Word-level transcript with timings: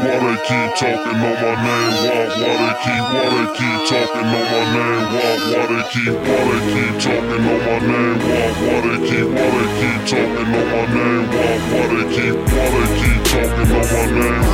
why 0.00 0.16
they 0.16 0.38
keep 0.48 0.70
talking 0.80 1.20
on 1.20 1.36
my 1.36 1.52
name? 1.60 1.92
Why, 2.00 2.24
why 2.40 2.54
they 2.60 2.74
keep, 2.84 3.04
why 3.12 3.26
they 3.36 3.48
keep 3.56 3.78
talking 3.88 4.24
on 4.24 4.44
my 4.48 4.62
name? 4.72 5.04
Why, 5.12 5.32
why 5.50 5.64
they 5.68 5.84
keep, 5.92 6.14
why 6.14 6.40
they 6.48 6.62
keep 6.72 6.94
talking 7.04 7.44
on 7.44 7.60
my 7.60 7.76
name? 7.84 8.16
Why, 8.24 8.48
why 8.64 8.80
they 8.80 9.00
keep, 9.08 9.28
why 9.28 9.46
they 9.56 9.68
keep 9.80 10.00
talking 10.08 10.48
on 10.48 10.66
my 10.70 10.82
name? 10.94 11.24
Why, 11.30 11.52
why 11.70 11.84
they 11.92 12.06
keep, 12.14 12.36
why 12.50 12.66
they 12.72 12.88
keep 13.00 13.20
talking 13.28 13.70
on 13.70 13.84
my 13.92 14.04
name? 14.16 14.44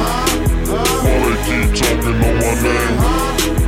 Why 0.67 1.19
they 1.27 1.39
keep 1.47 1.69
talking 1.79 2.19
on 2.27 2.35
my 2.43 2.53
name? 2.67 2.95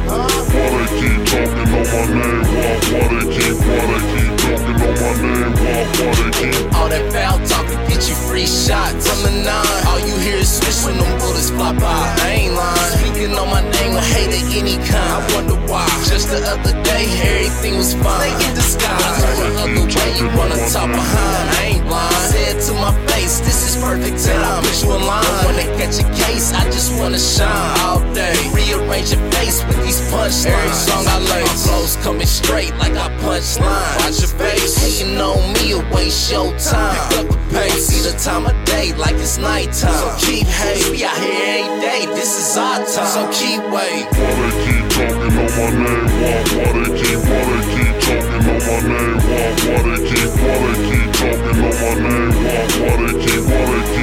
Why 0.08 0.66
they 0.74 0.90
keep 0.98 1.20
talking 1.30 1.68
on 1.68 1.86
my 1.88 2.02
name? 2.18 2.44
Why, 2.58 2.74
why 2.90 3.06
they 3.14 3.26
keep, 3.34 3.54
why 3.62 3.82
they 3.86 4.02
keep 4.10 4.32
talking 4.42 4.78
on 4.82 4.94
my 4.98 5.12
name? 5.22 5.54
Why, 5.62 5.86
why 5.94 6.12
they 6.18 6.32
keep 6.40 6.74
All 6.74 6.88
that 6.88 7.04
foul 7.12 7.38
talk 7.46 7.66
will 7.68 7.82
get 7.88 8.02
you 8.08 8.16
free 8.26 8.46
shots. 8.46 9.06
From 9.06 9.22
the 9.22 9.30
nine, 9.44 9.77
Speaking 13.18 13.36
on 13.36 13.48
my 13.50 13.60
name 13.60 13.94
with 13.94 14.04
hate 14.14 14.28
of 14.28 14.54
any 14.54 14.76
kind. 14.76 14.94
I 14.94 15.34
wonder 15.34 15.56
why. 15.66 15.88
Just 16.08 16.30
the 16.30 16.38
other 16.38 16.72
day, 16.84 17.04
everything 17.20 17.76
was 17.76 17.92
fine. 17.94 18.38
They 18.38 18.46
in 18.46 18.54
disguise. 18.54 18.97
Line. 25.78 25.88
Wanna 25.88 25.92
catch 25.92 26.00
a 26.00 26.24
case, 26.24 26.52
I 26.52 26.64
just 26.64 26.98
wanna 26.98 27.18
shine 27.18 27.80
all 27.80 28.00
day. 28.14 28.34
Rearrange 28.52 29.12
your 29.12 29.30
face 29.32 29.64
with 29.66 29.82
these 29.84 30.00
punchlines. 30.10 30.46
Every 30.46 30.72
song 30.74 31.06
I 31.06 31.18
lay, 31.18 31.42
my 31.42 31.48
flows 31.48 31.96
coming 31.96 32.26
straight 32.26 32.74
like 32.76 32.92
I 32.92 33.08
punch 33.20 33.58
line. 33.58 33.96
Watch 33.98 34.20
your 34.20 34.30
face, 34.38 34.76
hating 34.76 35.18
on 35.20 35.52
me 35.54 35.74
will 35.74 35.84
waste 35.94 36.30
your 36.30 36.56
time. 36.58 36.96
Pick 37.08 37.18
up 37.18 37.28
the 37.28 37.38
pace, 37.54 37.86
see 37.86 38.10
the 38.10 38.16
time 38.18 38.46
of 38.46 38.54
day 38.64 38.92
like 38.94 39.16
it's 39.16 39.38
nighttime. 39.38 40.18
So 40.18 40.26
keep 40.26 40.46
hate, 40.46 40.90
we 40.90 41.04
out 41.04 41.16
here 41.16 41.64
ain't 41.64 41.80
day, 41.80 42.06
this 42.06 42.38
is 42.38 42.56
our 42.56 42.78
time. 42.78 43.06
So 43.06 43.30
keep 43.32 43.62
wait. 43.72 44.06
Why 44.18 44.34
they 44.42 44.54
keep 44.64 44.84
talking 44.90 45.38
on 45.38 45.50
my 45.56 45.70
name? 45.78 46.06
Why, 46.18 46.42
why 46.58 46.72
they 46.84 46.92
keep, 46.98 47.18
why 47.28 47.42
they 47.48 47.64
keep 47.74 47.94
talking 48.04 48.44
on 48.48 48.60
my 48.66 48.78
name? 48.88 49.16
Why, 49.18 49.50
why 49.68 49.82
they 49.88 50.00
keep, 50.08 50.30
why 50.42 50.56
they 50.64 50.78
keep 50.88 51.08
talking 51.18 51.58
on 51.62 51.74
my 51.78 51.92
name? 52.02 52.30
Why, 52.34 52.66
why 52.82 52.96
they 53.06 53.16
keep, 53.22 53.42
why 53.46 53.62
they 53.68 53.94
keep 53.94 53.97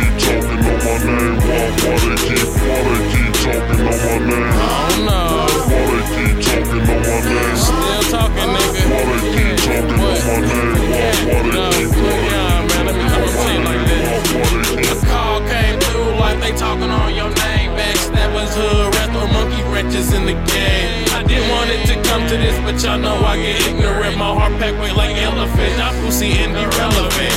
wrenches 19.86 20.14
in 20.14 20.26
the 20.26 20.34
game. 20.34 21.06
I 21.14 21.24
didn't 21.24 21.50
want 21.50 21.70
it 21.70 21.86
to 21.88 21.96
come 22.10 22.28
to 22.28 22.38
this, 22.38 22.58
but 22.60 22.82
y'all 22.84 23.00
know 23.00 23.16
I 23.24 23.38
get 23.38 23.62
ignorant. 23.68 24.18
My 24.18 24.34
heart 24.34 24.54
packed 24.60 24.78
weight 24.80 24.96
like 24.96 25.16
elephant. 25.18 25.78
Not 25.78 25.94
pussy 26.02 26.32
and 26.34 26.54
irrelevant. 26.54 27.34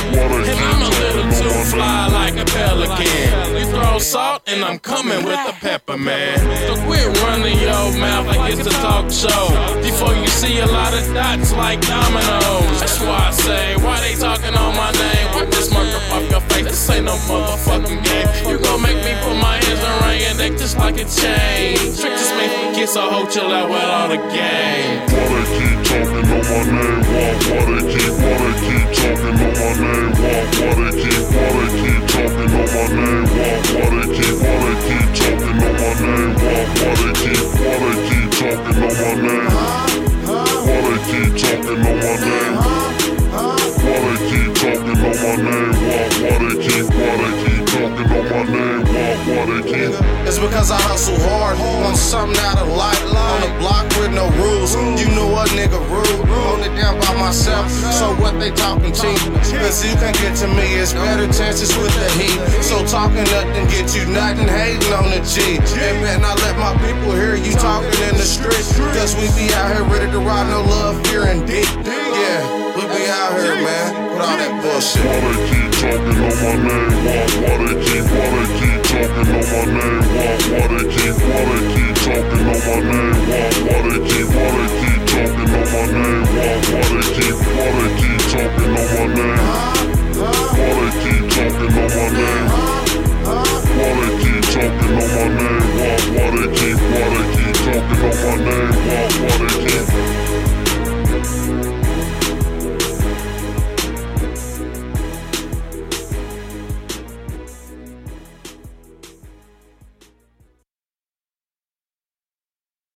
And 0.49 0.59
I'm 0.59 0.81
a 0.81 0.89
little 0.89 1.29
too 1.31 1.53
fly 1.69 2.07
like 2.07 2.35
a 2.37 2.45
pelican. 2.45 3.57
You 3.57 3.65
throw 3.65 3.99
salt 3.99 4.43
and 4.47 4.63
I'm 4.63 4.79
coming 4.79 5.23
with 5.23 5.39
the 5.45 5.53
pepper, 5.59 5.97
man. 5.97 6.37
So 6.67 6.75
quit 6.85 7.05
running 7.23 7.59
your 7.59 7.85
mouth 7.99 8.27
like 8.27 8.57
it's 8.57 8.67
a 8.67 8.75
talk 8.81 9.11
show. 9.11 9.45
Before 9.81 10.13
you 10.15 10.27
see 10.27 10.59
a 10.59 10.67
lot 10.67 10.93
of 10.93 11.05
dots 11.13 11.53
like 11.53 11.81
dominoes. 11.81 12.79
That's 12.79 12.99
why 13.01 13.29
I 13.29 13.31
say, 13.31 13.75
why 13.77 13.99
they 14.01 14.15
talking 14.15 14.55
on 14.55 14.75
my 14.75 14.91
name? 14.91 15.25
Wipe 15.35 15.51
this 15.51 15.71
marker 15.71 16.01
off 16.13 16.29
your 16.31 16.41
face. 16.49 16.65
This 16.65 16.89
ain't 16.89 17.05
no 17.05 17.15
motherfucking 17.29 18.03
game. 18.03 18.27
You 18.49 18.57
a 20.79 21.05
chain. 21.05 21.75
Trick 21.95 22.13
just 22.15 22.33
made 22.35 22.51
me 22.51 22.75
kiss 22.75 22.95
a 22.95 23.01
hoe, 23.01 23.27
chill 23.27 23.51
out 23.51 23.69
with 23.69 23.83
all 23.83 24.07
the. 24.09 24.17
Why 24.17 25.25
they 25.35 25.45
keep 25.57 25.77
talking 25.83 26.25
on 26.25 26.43
my 26.47 26.63
name? 26.65 27.01
Why, 27.49 27.63
they 27.75 27.85
keep, 27.93 28.13
they 28.15 28.53
keep 28.63 28.87
talking 28.95 29.39
on 29.39 29.53
my 29.55 29.75
name? 29.79 30.11
Why, 30.59 30.73
they 30.79 30.95
keep, 31.01 31.23
they 31.29 31.69
keep 31.79 32.01
talking 32.09 32.53
on 32.55 32.67
my 32.73 32.85
name? 32.95 33.25
Why, 33.75 33.89
they 33.95 34.07
keep, 34.15 34.35
they 34.39 34.75
keep 34.85 35.09
talking 35.19 35.59
on 35.59 35.75
my 35.79 35.91
name? 35.99 36.35
Why, 36.79 36.95
they 36.99 37.13
keep, 37.19 37.43
they 37.59 37.95
keep 38.07 38.27
talking 38.39 38.79
on 38.79 38.95
my 38.99 39.13
name? 39.19 39.47
They 40.69 40.99
keep 41.09 41.31
talking 41.37 41.79
on 41.79 41.97
my 41.99 42.15
name? 42.25 42.58
Because 50.39 50.71
I 50.71 50.79
hustle 50.87 51.19
hard 51.27 51.59
on 51.85 51.95
something 51.95 52.39
out 52.47 52.59
of 52.59 52.69
light. 52.71 52.95
On 53.11 53.41
the 53.43 53.51
block 53.59 53.85
with 53.99 54.15
no 54.15 54.31
rules. 54.39 54.73
You 54.95 55.11
know 55.11 55.27
a 55.35 55.43
nigga 55.51 55.79
rude. 55.91 56.27
Hold 56.31 56.63
it 56.63 56.73
down 56.79 56.99
by 56.99 57.13
myself. 57.19 57.69
So 57.69 58.15
what 58.23 58.39
they 58.39 58.51
talking 58.51 58.93
cheap? 58.95 59.19
Cause 59.59 59.83
you 59.83 59.93
can't 59.99 60.15
get 60.17 60.35
to 60.39 60.47
me, 60.47 60.79
it's 60.79 60.93
better 60.93 61.27
chances 61.27 61.75
with 61.75 61.91
the 61.91 62.09
heat. 62.15 62.39
So 62.63 62.85
talking 62.87 63.27
nothing 63.35 63.67
get 63.67 63.93
you 63.95 64.05
nothing, 64.07 64.47
hating 64.47 64.93
on 64.93 65.11
the 65.11 65.19
G. 65.27 65.59
And 65.59 65.99
man, 66.01 66.23
I 66.23 66.33
let 66.47 66.55
my 66.57 66.73
people 66.87 67.11
hear 67.11 67.35
you 67.35 67.51
talking 67.59 67.99
in 68.07 68.15
the 68.15 68.23
street. 68.23 68.63
Cause 68.95 69.15
we 69.19 69.27
be 69.35 69.51
out 69.53 69.75
here 69.75 69.83
ready 69.83 70.09
to 70.11 70.19
ride, 70.19 70.47
no 70.49 70.61
love, 70.63 71.05
fear, 71.07 71.27
and 71.27 71.45
deep. 71.45 71.67
Yeah, 71.83 72.68
bullshit. 74.61 75.05
Why 75.05 75.19
they 75.19 75.39
keep 75.49 75.69
talking 75.79 76.19
on 76.19 76.35
my 76.43 76.53
name? 76.67 76.91
Why, 77.05 77.23
why 77.43 77.55
they 77.65 77.77
keep, 77.83 78.03
why 78.09 78.27
they 78.35 78.47
keep 78.59 78.79
talking 78.89 79.29
on 79.35 79.43
my 79.51 79.63
name? 79.77 80.03
Why, 80.15 80.35
why 80.53 80.67
they 80.75 80.85
keep, 80.93 81.15
why 81.19 81.41
they 81.49 81.63
keep 81.73 81.93
talking 82.05 82.43
on 82.49 82.59
my 82.67 82.77
name? 82.89 83.15
Why, 83.29 83.47
why 83.67 83.79
they 83.89 84.01
keep, 84.07 84.28